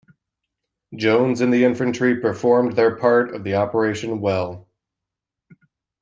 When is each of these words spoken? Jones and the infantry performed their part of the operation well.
Jones 0.95 1.41
and 1.41 1.53
the 1.53 1.63
infantry 1.63 2.19
performed 2.19 2.73
their 2.75 2.95
part 2.95 3.35
of 3.35 3.43
the 3.43 3.53
operation 3.53 4.19
well. 4.19 4.67